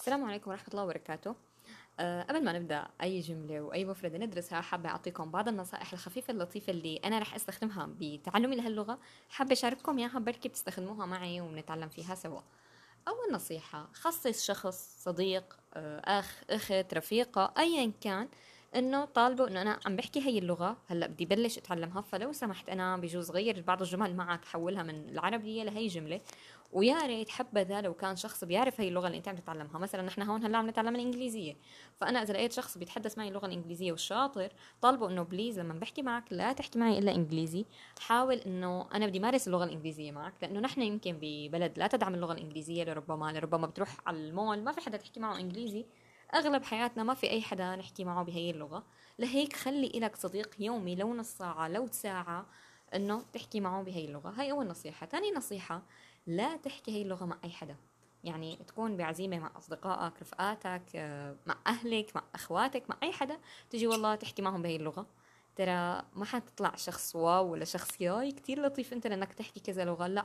السلام 0.00 0.24
عليكم 0.24 0.50
ورحمة 0.50 0.68
الله 0.68 0.84
وبركاته. 0.84 1.34
أه 2.00 2.22
قبل 2.22 2.44
ما 2.44 2.52
نبدأ 2.52 2.88
أي 3.02 3.20
جملة 3.20 3.60
وأي 3.60 3.84
مفردة 3.84 4.18
ندرسها 4.18 4.60
حابة 4.60 4.88
أعطيكم 4.88 5.30
بعض 5.30 5.48
النصائح 5.48 5.92
الخفيفة 5.92 6.30
اللطيفة 6.30 6.70
اللي 6.70 6.96
أنا 6.96 7.18
رح 7.18 7.34
أستخدمها 7.34 7.88
بتعلمي 8.00 8.56
لهاللغة. 8.56 8.98
حابة 9.28 9.52
أشارككم 9.52 9.98
إياها 9.98 10.18
بركي 10.18 10.48
بتستخدموها 10.48 11.06
معي 11.06 11.40
ونتعلم 11.40 11.88
فيها 11.88 12.14
سوا. 12.14 12.40
أول 13.08 13.32
نصيحة 13.32 13.88
خصص 13.92 14.44
شخص 14.44 15.04
صديق 15.04 15.56
آه، 15.74 15.98
أخ 16.18 16.42
أخت 16.50 16.94
رفيقة 16.94 17.54
أيا 17.58 17.92
كان 18.00 18.28
إنه 18.76 19.04
طالبوا 19.04 19.48
إنه 19.48 19.62
أنا 19.62 19.80
عم 19.86 19.96
بحكي 19.96 20.20
هي 20.20 20.38
اللغة. 20.38 20.76
هلأ 20.86 21.06
بدي 21.06 21.24
بلش 21.24 21.58
أتعلمها. 21.58 22.00
فلو 22.00 22.32
سمحت 22.32 22.68
أنا 22.68 22.96
بجوز 22.96 23.30
غير 23.30 23.60
بعض 23.60 23.82
الجمل 23.82 24.16
معك 24.16 24.44
حولها 24.44 24.82
من 24.82 25.08
العربية 25.08 25.62
لهي 25.64 25.86
جملة. 25.86 26.20
ويا 26.72 27.06
ريت 27.06 27.28
حبذا 27.28 27.80
لو 27.80 27.94
كان 27.94 28.16
شخص 28.16 28.44
بيعرف 28.44 28.80
هي 28.80 28.88
اللغة 28.88 29.06
اللي 29.06 29.18
أنت 29.18 29.28
عم 29.28 29.36
تتعلمها. 29.36 29.78
مثلا 29.78 30.02
نحن 30.02 30.22
هون 30.22 30.44
هلأ 30.44 30.58
عم 30.58 30.68
نتعلم 30.68 30.94
الإنجليزية. 30.94 31.56
فأنا 31.96 32.22
إذا 32.22 32.32
لقيت 32.32 32.52
شخص 32.52 32.78
بيتحدث 32.78 33.18
معي 33.18 33.28
اللغة 33.28 33.46
الإنجليزية 33.46 33.92
والشاطر 33.92 34.52
طالبة 34.82 35.08
إنه 35.08 35.22
بليز 35.22 35.58
لما 35.58 35.74
بحكي 35.74 36.02
معك 36.02 36.32
لا 36.32 36.52
تحكي 36.52 36.78
معي 36.78 36.98
إلا 36.98 37.14
إنجليزي. 37.14 37.64
حاول 38.00 38.36
إنه 38.36 38.86
أنا 38.94 39.06
بدي 39.06 39.20
مارس 39.20 39.46
اللغة 39.46 39.64
الإنجليزية 39.64 40.12
معك. 40.12 40.34
لأنه 40.42 40.60
نحن 40.60 40.82
يمكن 40.82 41.18
ببلد 41.20 41.78
لا 41.78 41.86
تدعم 41.86 42.14
اللغة 42.14 42.32
الإنجليزية 42.32 42.84
لربما 42.84 43.32
لربما 43.32 43.66
بتروح 43.66 43.96
على 44.06 44.16
المول 44.16 44.62
ما 44.62 44.72
في 44.72 44.80
حدا 44.80 44.96
تحكي 44.96 45.20
معه 45.20 45.36
إنجليزي. 45.40 45.86
أغلب 46.34 46.64
حياتنا 46.64 47.02
ما 47.02 47.14
في 47.14 47.30
أي 47.30 47.42
حدا 47.42 47.76
نحكي 47.76 48.04
معه 48.04 48.24
بهي 48.24 48.50
اللغة. 48.50 48.84
لهيك 49.18 49.56
خلي 49.56 49.86
إلك 49.86 50.16
صديق 50.16 50.54
يومي 50.58 50.94
لو 50.96 51.14
نص 51.14 51.28
ساعة 51.28 51.68
لو 51.68 51.88
ساعة 51.92 52.46
إنه 52.94 53.22
تحكي 53.32 53.60
معه 53.60 53.82
بهي 53.82 54.04
اللغة. 54.04 54.30
هاي 54.30 54.50
أول 54.50 54.66
نصيحة. 54.66 55.06
ثاني 55.06 55.32
نصيحة 55.32 55.82
لا 56.26 56.56
تحكي 56.56 56.92
هي 56.92 57.02
اللغة 57.02 57.24
مع 57.24 57.38
أي 57.44 57.50
حدا. 57.50 57.76
يعني 58.24 58.56
تكون 58.68 58.96
بعزيمة 58.96 59.38
مع 59.38 59.50
أصدقائك 59.58 60.12
رفقاتك 60.20 60.82
آه، 60.94 61.36
مع 61.46 61.56
أهلك 61.66 62.10
مع 62.14 62.22
أخواتك 62.34 62.90
مع 62.90 62.96
أي 63.02 63.12
حدا. 63.12 63.38
تجي 63.70 63.86
والله 63.86 64.14
تحكي 64.14 64.42
معهم 64.42 64.62
بهي 64.62 64.76
اللغة. 64.76 65.06
ترى 65.56 66.02
ما 66.14 66.24
حتطلع 66.24 66.76
شخص 66.76 67.16
واو 67.16 67.52
ولا 67.52 67.64
شخص 67.64 68.00
ياي 68.00 68.32
كتير 68.32 68.62
لطيف 68.62 68.92
أنت 68.92 69.06
لأنك 69.06 69.32
تحكي 69.32 69.60
كذا 69.60 69.84
لغة. 69.84 70.06
لا 70.06 70.24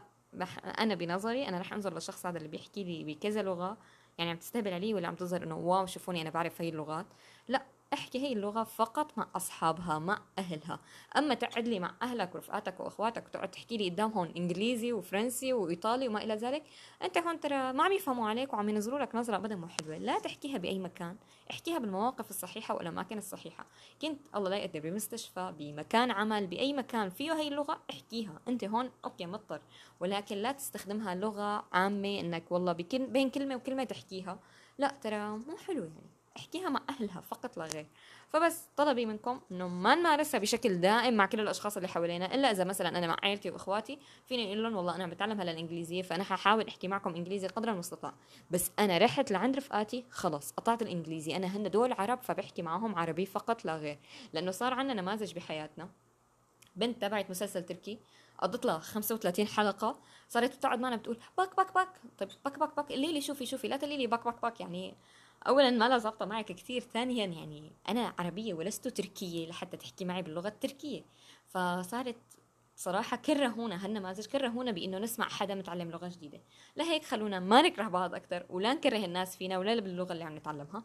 أنا 0.80 0.96
بنظري 0.96 1.48
أنا 1.48 1.60
رح 1.60 1.74
أنظر 1.74 1.94
للشخص 1.94 2.26
هذا 2.26 2.38
اللي 2.38 2.50
بيحكي 2.50 2.84
لي 2.84 3.04
بكذا 3.04 3.42
لغة. 3.42 3.78
يعني 4.18 4.32
عم 4.32 4.38
تستهبل 4.38 4.74
علي 4.74 4.94
ولا 4.94 5.08
عم 5.08 5.16
تظهر 5.16 5.44
إنه 5.44 5.58
واو 5.58 5.86
شوفوني 5.86 6.22
أنا 6.22 6.30
بعرف 6.30 6.62
هاي 6.62 6.70
اللغات. 6.70 7.06
لا 7.48 7.66
أحكي 7.94 8.20
هي 8.20 8.34
اللغة 8.34 8.64
فقط 8.64 9.18
مع 9.18 9.28
أصحابها 9.36 10.00
مع 10.00 10.22
أهلها. 10.38 10.80
أما 11.18 11.34
تقعد 11.34 11.68
لي 11.68 11.80
مع 11.80 11.96
أهلك 12.02 12.36
ورفقاتك 12.36 12.80
وأخواتك 12.80 13.26
وتقعد 13.26 13.52
تحكي 13.52 13.78
لي 13.78 13.90
قدامهم 13.90 14.32
إنجليزي 14.38 14.94
وفرنسي 14.94 15.54
وإيطالي 15.54 16.08
وما 16.08 16.24
إلى 16.24 16.36
ذلك 16.36 16.64
أنت 17.04 17.18
هون 17.18 17.40
ترى 17.40 17.74
ما 17.74 17.84
عم 17.84 17.92
يفهموا 17.92 18.30
عليك 18.30 18.54
وعم 18.54 18.70
ينظروا 18.70 19.00
لك 19.00 19.16
نظرة 19.16 19.36
أبدا 19.36 19.56
مو 19.56 19.68
حلوة. 19.68 19.98
لا 19.98 20.20
تحكيها 20.20 20.58
بأي 20.58 20.80
مكان 20.80 21.16
احكيها 21.52 21.80
بالمواقف 21.80 22.30
الصحيحة 22.30 22.76
والأماكن 22.76 23.18
الصحيحة. 23.18 23.66
كنت 24.02 24.20
الله 24.36 24.50
لا 24.50 24.58
يقدر 24.58 24.80
بمستشفى 24.80 25.54
بمكان 25.60 26.12
عمل 26.12 26.48
بأي 26.48 26.74
مكان 26.74 27.10
فيه 27.10 27.34
هي 27.34 27.48
اللغة 27.48 27.82
احكيها. 27.90 28.40
أنت 28.48 28.64
هون 28.64 28.92
أوكي 29.06 29.26
مضطر. 29.26 29.62
ولكن 30.00 30.36
لا 30.36 30.52
تستخدمها 30.52 31.16
لغة 31.16 31.66
عامة 31.74 32.20
إنك 32.20 32.52
والله 32.52 32.72
بين 32.94 33.30
كلمة 33.30 33.56
وكلمة 33.56 33.84
تحكيها. 33.84 34.40
لا 34.78 34.88
ترى 34.88 35.30
مو 35.30 35.58
حلو 35.68 35.84
يعني. 35.84 36.15
احكيها 36.38 36.70
مع 36.70 36.82
أهلها 36.90 37.22
فقط 37.22 37.58
لا 37.58 37.66
غير. 37.66 37.86
فبس 38.30 38.62
طلبي 38.78 39.06
منكم 39.06 39.42
إنه 39.52 39.68
ما 39.68 39.96
نمارسها 39.96 40.40
بشكل 40.40 40.82
دائم 40.82 41.14
مع 41.14 41.26
كل 41.26 41.40
الأشخاص 41.40 41.76
اللي 41.78 41.88
حوالينا 41.88 42.36
إلا 42.36 42.52
إذا 42.52 42.64
مثلا 42.64 42.98
أنا 42.98 43.08
مع 43.08 43.18
عائلتي 43.24 43.50
وإخواتي 43.50 44.00
فيني 44.26 44.48
أقول 44.48 44.64
لهم 44.64 44.76
والله 44.76 44.96
أنا 44.96 45.08
بتعلم 45.08 45.42
هلا 45.42 45.52
الإنجليزية 45.52 46.02
فأنا 46.02 46.24
ححاول 46.24 46.68
أحكي 46.68 46.88
معكم 46.88 47.16
إنجليزي 47.16 47.48
قدر 47.48 47.72
المستطاع. 47.72 48.14
بس 48.52 48.72
أنا 48.80 48.98
رحت 48.98 49.32
لعند 49.32 49.58
رفقاتي 49.58 50.06
خلص 50.12 50.52
قطعت 50.52 50.82
الإنجليزي. 50.82 51.36
أنا 51.36 51.48
هن 51.48 51.72
دول 51.72 51.94
عرب 51.94 52.20
فبحكي 52.22 52.62
معهم 52.62 52.96
عربي 52.96 53.26
فقط 53.26 53.66
لا 53.66 53.76
غير. 53.76 54.00
لأنه 54.34 54.52
صار 54.52 54.74
عندنا 54.74 55.02
نماذج 55.02 55.34
بحياتنا. 55.34 55.90
بنت 56.76 57.02
تبعت 57.02 57.30
مسلسل 57.30 57.66
تركي 57.66 58.00
قضت 58.40 58.66
لها 58.66 58.80
35 58.80 59.48
حلقة. 59.48 60.00
صارت 60.30 60.56
بتقعد 60.56 60.80
معنا 60.80 60.96
بتقول 60.96 61.18
bak 61.38 61.56
bak 61.58 61.74
bak. 61.74 61.90
طيب 62.18 62.30
bak 62.46 62.60
bak 62.60 62.76
bak. 62.76 62.90
قولي 62.90 63.14
لي 63.14 63.22
شوفي 63.22 63.46
شوفي 63.46 63.68
لا 63.68 63.78
تقولي 63.78 63.98
لي 63.98 64.08
bak 64.08 64.26
bak 64.26 64.42
bak. 64.42 64.60
يعني 64.60 64.96
اولا 65.48 65.70
ما 65.70 65.90
لا 65.90 65.98
ظابطة 65.98 66.26
معك 66.26 66.46
كثير 66.46 66.82
ثانيا 66.82 67.26
يعني 67.26 67.72
أنا 67.90 68.14
عربية 68.20 68.54
ولست 68.54 68.88
تركية 68.88 69.48
لحتى 69.48 69.78
تحكي 69.78 70.06
معي 70.06 70.22
باللغة 70.22 70.48
التركية. 70.48 71.06
فصارت 71.48 72.16
صراحة 72.76 73.18
كرهونا 73.18 73.86
هالنماذج 73.86 74.26
كرهونا 74.26 74.72
بإنه 74.72 74.98
نسمع 74.98 75.30
حدا 75.30 75.56
متعلم 75.56 75.92
لغة 75.92 76.08
جديدة. 76.08 76.42
لهيك 76.78 77.06
خلونا 77.06 77.40
ما 77.40 77.62
نكره 77.62 77.88
بعض 77.88 78.16
أكثر 78.16 78.46
ولا 78.50 78.74
نكره 78.74 79.06
الناس 79.06 79.38
فينا 79.38 79.58
ولا 79.58 79.82
باللغة 79.82 80.14
اللي 80.14 80.24
عم 80.24 80.36
نتعلمها. 80.36 80.84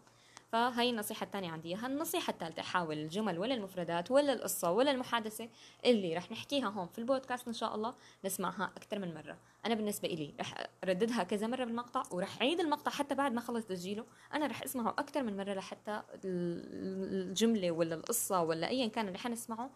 فهي 0.53 0.91
النصيحة 0.91 1.25
الثانية 1.25 1.51
عندي 1.51 1.75
النصيحة 1.75 2.31
الثالثة 2.31 2.63
حاول 2.63 2.99
الجمل 2.99 3.39
ولا 3.39 3.55
المفردات 3.55 4.11
ولا 4.11 4.33
القصة 4.33 4.71
ولا 4.71 4.91
المحادثة 4.91 5.49
اللي 5.85 6.17
رح 6.17 6.31
نحكيها 6.33 6.69
هون 6.69 6.87
في 6.87 6.99
البودكاست 6.99 7.49
إن 7.49 7.53
شاء 7.53 7.75
الله 7.75 7.95
نسمعها 8.25 8.73
أكثر 8.77 8.99
من 8.99 9.15
مرة. 9.15 9.39
أنا 9.67 9.75
بالنسبة 9.75 10.09
إلي 10.09 10.35
رح 10.41 10.67
رددها 10.85 11.23
كذا 11.23 11.47
مرة 11.47 11.65
بالمقطع 11.65 12.03
ورح 12.11 12.43
عيد 12.43 12.61
المقطع 12.61 12.91
حتى 12.91 13.15
بعد 13.15 13.33
ما 13.33 13.41
خلص 13.41 13.65
تسجيله. 13.65 14.05
أنا 14.35 14.47
رح 14.47 14.63
أسمعه 14.63 14.91
أكثر 14.91 15.23
من 15.23 15.37
مرة 15.37 15.55
لحتى 15.55 16.03
الجملة 16.25 17.71
ولا 17.71 17.95
القصة 17.95 18.43
ولا 18.43 18.69
أيا 18.69 18.87
كان 18.87 19.07
اللي 19.07 19.19
حنسمعه 19.19 19.71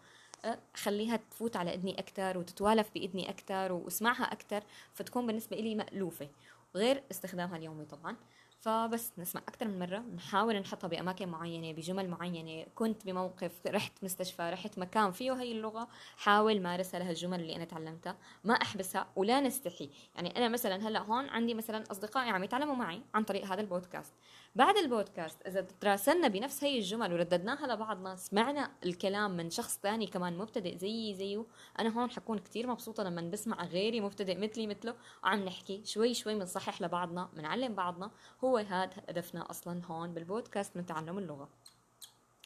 أه، 0.45 0.59
خليها 0.75 1.17
تفوت 1.17 1.57
على 1.57 1.75
إذني 1.75 1.99
أكثر 1.99 2.39
وتتوالف 2.39 2.91
بإذني 2.95 3.31
أكثر 3.31 3.73
واسمعها 3.73 4.33
أكثر 4.33 4.63
فتكون 4.93 5.27
بالنسبة 5.27 5.57
لي 5.57 5.75
مألوفة. 5.75 6.29
غير 6.75 7.03
استخدامها 7.11 7.57
اليومي 7.57 7.85
طبعا. 7.85 8.17
فبس 8.65 9.13
نسمع 9.19 9.41
أكثر 9.49 9.69
من 9.69 9.79
مرة 9.79 9.99
نحاول 9.99 10.57
نحطها 10.57 10.89
بأماكن 10.89 11.29
معينة 11.29 11.73
بجمل 11.73 12.09
معينة. 12.09 12.67
كنت 12.75 13.07
بموقف 13.07 13.53
رحت 13.67 13.93
مستشفى 14.03 14.51
رحت 14.51 14.79
مكان 14.79 15.13
فيه 15.13 15.33
هي 15.33 15.53
اللغة 15.53 15.89
حاول 16.17 16.61
مارسها 16.61 17.01
لهالجمل 17.01 17.41
اللي 17.41 17.57
أنا 17.57 17.65
تعلمتها. 17.65 18.17
ما 18.45 18.55
أحبسها 18.55 19.07
ولا 19.17 19.41
نستحي. 19.41 19.91
يعني 20.15 20.37
أنا 20.37 20.49
مثلا 20.49 20.89
هلأ 20.89 21.01
هون 21.01 21.29
عندي 21.29 21.55
مثلا 21.55 21.85
أصدقائي 21.91 22.31
عم 22.31 22.45
يتعلموا 22.45 22.75
معي 22.75 23.03
عن 23.15 23.25
طريق 23.25 23.45
هذا 23.45 23.61
البودكاست. 23.61 24.13
بعد 24.57 24.77
البودكاست 24.77 25.47
إذا 25.47 25.61
تراسلنا 25.61 26.29
بنفس 26.29 26.65
هي 26.65 26.79
الجمل 26.79 27.13
ورددناها 27.13 27.67
لبعضنا 27.67 28.17
سمعنا 28.17 28.71
الكلام 28.85 29.37
من 29.37 29.51
شخص 29.51 29.79
ثاني 29.83 30.07
كمان 30.07 30.39
مبتدئ 30.39 30.79
زيي 30.79 31.15
زيه. 31.15 31.45
أنا 31.81 32.01
هون 32.01 32.11
حكون 32.11 32.39
كتير 32.39 32.67
مبسوطة 32.67 33.03
لما 33.03 33.21
بسمع 33.21 33.65
غيري 33.65 34.01
مبتدئ 34.01 34.39
مثلي 34.39 34.67
مثله. 34.67 34.95
وعم 35.25 35.45
نحكي 35.45 35.83
شوي 35.85 36.15
شوي 36.15 36.35
بنصحح 36.35 36.83
لبعضنا 36.83 37.29
بنعلم 37.37 37.75
بعضنا. 37.75 38.11
هو 38.45 38.57
هذا 38.57 38.91
هدفنا 39.09 39.51
أصلا 39.51 39.81
هون 39.87 40.15
بالبودكاست 40.15 40.77
من 40.77 40.87
تعلم 40.87 41.19
اللغة. 41.19 41.49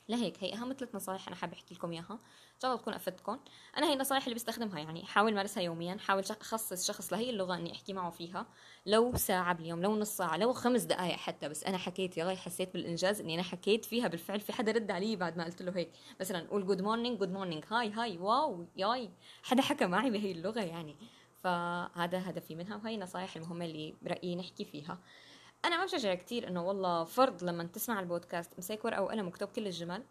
لهيك 0.09 0.45
هي 0.45 0.55
أهم 0.55 0.73
ثلاث 0.73 0.95
نصائح 0.95 1.27
أنا 1.27 1.37
حابه 1.37 1.53
أحكي 1.53 1.75
لكم 1.75 1.93
إياها. 1.93 2.13
إن 2.55 2.61
شاء 2.63 2.71
الله 2.71 2.83
تكون 2.83 2.95
أفدتكم. 2.95 3.39
أنا 3.77 3.87
هي 3.87 3.93
النصائح 3.93 4.23
اللي 4.23 4.35
بستخدمها 4.35 4.79
يعني 4.79 5.05
حاول 5.05 5.35
مارسها 5.35 5.63
يوميا 5.63 5.99
حاول 5.99 6.23
أخصص 6.41 6.87
شخص 6.87 7.13
لهي 7.13 7.31
اللغة 7.31 7.55
إني 7.55 7.73
أحكي 7.73 7.93
معه 7.93 8.11
فيها. 8.11 8.47
لو 8.87 9.17
ساعة 9.17 9.55
باليوم 9.55 9.83
لو 9.83 9.97
نص 9.97 10.17
ساعة 10.17 10.37
لو 10.37 10.53
خمس 10.53 10.83
دقائق 10.83 11.17
حتى 11.17 11.49
بس 11.49 11.65
أنا 11.65 11.79
حكيت 11.79 12.17
يا 12.17 12.35
حسيت 12.35 12.73
بالإنجاز 12.73 13.21
إني 13.21 13.35
أنا 13.35 13.43
حكيت 13.43 13.85
فيها 13.85 14.09
بالفعل 14.09 14.41
في 14.41 14.53
حدا 14.53 14.73
رد 14.73 14.91
علي 14.91 15.17
بعد 15.17 15.37
ما 15.37 15.45
قلت 15.45 15.63
له 15.63 15.77
هيك. 15.77 15.93
مثلا 16.21 16.49
قول 16.51 16.67
good 16.67 16.83
morning 16.83 17.19
good 17.19 17.33
morning 17.33 17.65
hi 17.71 17.91
hi 17.91 18.19
wow 18.19 18.67
yay. 18.77 19.11
حدا 19.43 19.63
حكى 19.63 19.87
معي 19.87 20.11
بهي 20.11 20.33
اللغة 20.33 20.61
يعني. 20.61 20.97
فهذا 21.43 22.31
هدفي 22.31 22.55
منها 22.55 22.77
وهي 22.77 22.95
النصائح 22.95 23.37
المهمة 23.37 23.65
اللي 23.65 23.95
برأيي 24.03 24.37
نحكي 24.37 24.65
فيها. 24.65 24.99
أنا 25.65 25.77
ما 25.77 25.85
بشجع 25.85 26.15
كثير 26.15 26.49
إنه 26.49 26.67
والله 26.67 27.05
فرض 27.05 27.45
لما 27.45 27.65
تسمع 27.65 28.01
البودكاست 28.01 28.55
امسك 28.55 28.85
ورقة 28.85 29.03
وقلم 29.03 29.27
وكتب 29.27 29.49
كل 29.49 29.67
الجمل 29.67 30.03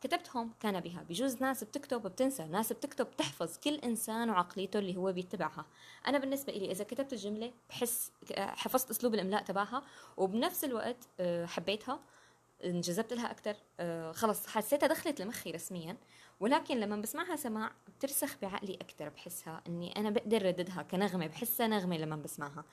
كتبتهم 0.00 0.50
كان 0.60 0.80
بها 0.80 1.02
بجوز 1.08 1.42
ناس 1.42 1.64
بتكتب 1.64 2.02
بتنسى 2.02 2.44
ناس 2.44 2.72
بتكتب 2.72 3.06
بتحفظ 3.06 3.58
كل 3.58 3.74
إنسان 3.74 4.30
وعقليته 4.30 4.78
اللي 4.78 4.96
هو 4.96 5.12
بيتبعها. 5.12 5.66
أنا 6.08 6.18
بالنسبة 6.18 6.52
لي 6.52 6.70
إذا 6.70 6.84
كتبت 6.84 7.12
الجملة 7.12 7.52
بحس 7.68 8.12
حفظت 8.38 8.90
أسلوب 8.90 9.14
الإملاء 9.14 9.42
تبعها 9.42 9.82
وبنفس 10.16 10.64
الوقت 10.64 11.08
آه، 11.20 11.46
حبيتها 11.46 12.00
انجذبت 12.64 13.12
لها 13.12 13.30
أكثر 13.30 13.56
آه، 13.80 14.12
خلص 14.12 14.46
حسيتها 14.46 14.86
دخلت 14.86 15.20
لمخي 15.20 15.50
رسميا. 15.50 15.96
ولكن 16.40 16.80
لما 16.80 16.96
بسمعها 16.96 17.36
سماع 17.36 17.72
بترسخ 17.88 18.36
بعقلي 18.42 18.74
أكثر 18.74 19.08
بحسها 19.08 19.62
إني 19.66 19.96
أنا 19.96 20.10
بقدر 20.10 20.46
رددها 20.46 20.82
كنغمة 20.82 21.26
بحسها 21.26 21.66
نغمة 21.66 21.96
لما 21.96 22.16
بسمعها. 22.16 22.64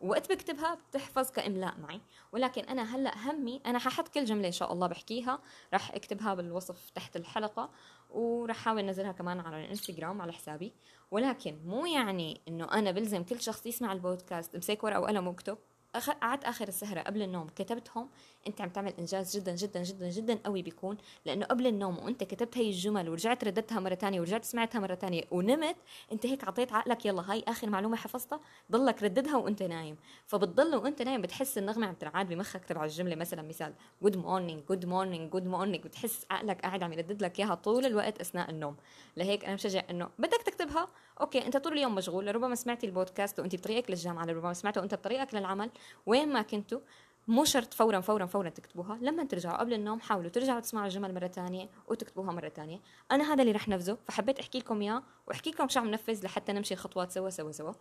وقت 0.00 0.32
بكتبها 0.32 0.74
بتحفظ 0.74 1.30
كإملاء 1.30 1.78
معي. 1.80 2.00
ولكن 2.32 2.62
أنا 2.62 2.96
هلأ 2.96 3.30
همي 3.30 3.60
أنا 3.66 3.78
ححط 3.78 4.08
كل 4.08 4.24
جملة 4.24 4.46
إن 4.46 4.52
شاء 4.52 4.72
الله 4.72 4.86
بحكيها. 4.86 5.38
راح 5.72 5.94
أكتبها 5.94 6.34
بالوصف 6.34 6.90
تحت 6.90 7.16
الحلقة 7.16 7.70
وراح 8.10 8.56
أحاول 8.56 8.78
أنزلها 8.78 9.12
كمان 9.12 9.40
على 9.40 9.64
الإنستغرام 9.64 10.22
على 10.22 10.32
حسابي. 10.32 10.72
ولكن 11.10 11.58
مو 11.64 11.86
يعني 11.86 12.40
إنه 12.48 12.72
أنا 12.72 12.90
بلزم 12.90 13.22
كل 13.22 13.40
شخص 13.40 13.66
يسمع 13.66 13.92
البودكاست 13.92 14.54
امسك 14.54 14.84
ورقة 14.84 15.00
وقلم 15.00 15.26
وأكتب. 15.26 15.58
قعدت 15.96 16.44
آخر 16.44 16.68
السهرة 16.68 17.00
قبل 17.00 17.22
النوم 17.22 17.48
كتبتهم. 17.48 18.08
أنت 18.46 18.60
عم 18.60 18.68
تعمل 18.68 18.92
إنجاز 18.98 19.36
جدا 19.36 19.54
جدا 19.54 19.82
جدا 19.82 20.10
جدا 20.10 20.38
قوي 20.44 20.62
بيكون 20.62 20.96
لأنه 21.24 21.46
قبل 21.46 21.66
النوم 21.66 21.98
وأنت 21.98 22.24
كتبت 22.24 22.58
هي 22.58 22.68
الجمل 22.68 23.08
ورجعت 23.08 23.44
رددتها 23.44 23.80
مرة 23.80 23.94
تانية 23.94 24.20
ورجعت 24.20 24.44
سمعتها 24.44 24.78
مرة 24.78 24.94
تانية 24.94 25.22
ونمت 25.30 25.76
أنت 26.12 26.26
هيك 26.26 26.44
عطيت 26.44 26.72
عقلك 26.72 27.06
يلا 27.06 27.32
هاي 27.32 27.44
آخر 27.48 27.70
معلومة 27.70 27.96
حفظتها 27.96 28.40
ضلك 28.72 29.02
رددها 29.02 29.36
وأنت 29.36 29.62
نايم. 29.62 29.96
فبتضل 30.26 30.76
وأنت 30.76 31.02
نايم 31.02 31.22
بتحس 31.22 31.58
النغمة 31.58 31.86
عم 31.86 31.94
تنعاد 31.94 32.28
بمخك 32.28 32.64
تبع 32.64 32.84
الجملة. 32.84 33.16
مثلا 33.16 33.42
مثال 33.42 33.74
good 34.02 34.16
morning 34.16 34.64
good 34.64 34.86
morning 34.86 35.30
good 35.30 35.46
morning 35.46 35.84
بتحس 35.84 36.26
عقلك 36.30 36.60
قاعد 36.60 36.82
عم 36.82 36.92
يردد 36.92 37.22
لك 37.22 37.38
إياها 37.40 37.54
طول 37.54 37.86
الوقت 37.86 38.20
أثناء 38.20 38.50
النوم. 38.50 38.76
لهيك 39.16 39.44
أنا 39.44 39.54
بشجع 39.54 39.82
إنه 39.90 40.08
بدك 40.18 40.42
تكتبها 40.42 40.88
okay 41.20 41.46
أنت 41.46 41.56
طول 41.56 41.72
اليوم 41.72 41.94
مشغول 41.94 42.26
لربما 42.26 42.54
سمعتي 42.54 42.86
البودكاست 42.86 43.40
وأنت 43.40 43.56
بطريقك 43.56 43.90
للجامعة 43.90 44.24
لربما 44.24 44.52
سمعته 44.52 44.80
وانت 44.80 44.94
بطريقك 44.94 45.34
للعمل. 45.34 45.70
وين 46.06 46.32
ما 46.32 46.42
كنتوا 46.42 46.80
مو 47.28 47.44
شرط 47.44 47.74
فورا 47.74 48.00
فورا 48.00 48.26
فورا 48.26 48.48
تكتبوها. 48.48 48.98
لما 49.02 49.24
ترجعوا 49.24 49.56
قبل 49.56 49.72
النوم 49.74 50.00
حاولوا 50.00 50.30
ترجعوا 50.30 50.60
تسمعوا 50.60 50.86
الجمل 50.86 51.14
مرة 51.14 51.26
ثانية 51.26 51.68
وتكتبوها 51.88 52.32
مرة 52.32 52.48
ثانية 52.48 52.80
أنا 53.12 53.32
هذا 53.32 53.42
اللي 53.42 53.52
رح 53.52 53.68
نفذه. 53.68 53.98
فحبيت 54.08 54.38
أحكي 54.38 54.58
لكم 54.58 54.80
إياه 54.82 55.02
وأحكي 55.26 55.50
لكم 55.50 55.68
شو 55.68 55.80
عم 55.80 55.90
نفذ 55.90 56.24
لحتى 56.24 56.52
نمشي 56.52 56.76
خطوات 56.76 57.12
سوا 57.12 57.30
سوا 57.30 57.52
سوا. 57.52 57.72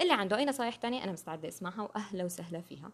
اللي 0.00 0.12
عنده 0.12 0.36
أي 0.36 0.44
نصايح 0.44 0.78
ثانية 0.78 1.04
أنا 1.04 1.12
مستعدة 1.12 1.48
أسمعها 1.48 1.82
واهلا 1.82 2.24
وسهلا 2.24 2.60
فيها. 2.60 2.90